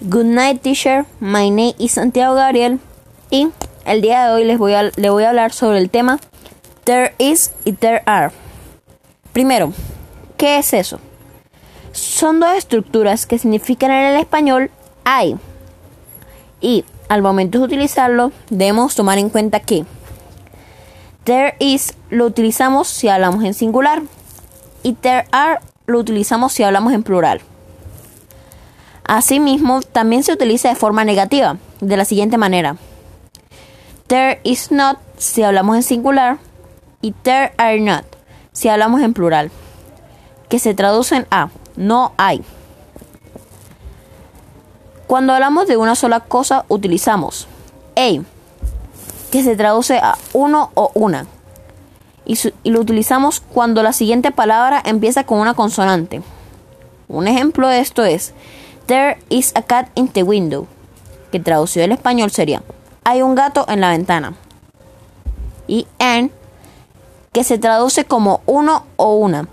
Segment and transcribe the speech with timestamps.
[0.00, 1.06] Good night, teacher.
[1.18, 2.78] My name is Santiago Gabriel.
[3.32, 3.48] Y
[3.84, 6.20] el día de hoy les voy a, le voy a hablar sobre el tema
[6.84, 8.30] There is y there are.
[9.32, 9.72] Primero,
[10.36, 11.00] ¿qué es eso?
[11.90, 14.70] Son dos estructuras que significan en el español
[15.02, 15.36] hay.
[16.60, 19.84] Y al momento de utilizarlo, debemos tomar en cuenta que
[21.24, 24.02] there is lo utilizamos si hablamos en singular
[24.84, 27.40] y there are lo utilizamos si hablamos en plural.
[29.08, 32.76] Asimismo, también se utiliza de forma negativa, de la siguiente manera.
[34.06, 36.38] There is not si hablamos en singular
[37.00, 38.04] y there are not
[38.52, 39.50] si hablamos en plural,
[40.50, 42.44] que se traducen a no hay.
[45.06, 47.48] Cuando hablamos de una sola cosa utilizamos
[47.96, 48.22] a,
[49.30, 51.26] que se traduce a uno o una,
[52.26, 56.20] y, y lo utilizamos cuando la siguiente palabra empieza con una consonante.
[57.08, 58.34] Un ejemplo de esto es
[58.88, 60.66] There is a cat in the window,
[61.30, 62.62] que traducido al español sería
[63.04, 64.32] Hay un gato en la ventana.
[65.66, 66.30] Y an,
[67.34, 69.46] que se traduce como uno o una,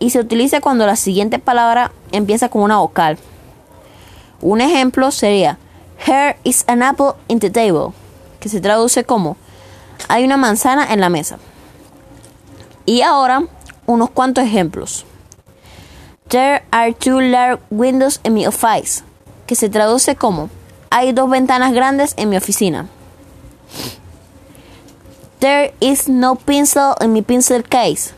[0.00, 3.16] y se utiliza cuando la siguiente palabra empieza con una vocal.
[4.40, 5.56] Un ejemplo sería
[6.04, 7.92] Here is an apple in the table,
[8.40, 9.36] que se traduce como
[10.08, 11.38] Hay una manzana en la mesa.
[12.86, 13.44] Y ahora,
[13.86, 15.06] unos cuantos ejemplos.
[16.30, 19.02] There are two large windows in my office,
[19.48, 20.48] que se traduce como
[20.88, 22.86] Hay dos ventanas grandes en mi oficina.
[25.40, 28.14] There is no pencil in my pencil case,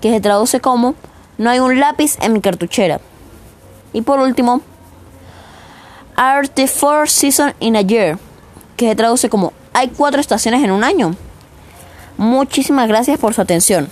[0.00, 0.94] que se traduce como
[1.36, 3.00] No hay un lápiz en mi cartuchera.
[3.92, 4.60] Y por último,
[6.14, 8.20] Are the four seasons in a year,
[8.76, 11.16] que se traduce como Hay cuatro estaciones en un año.
[12.18, 13.88] Muchísimas gracias por su atención.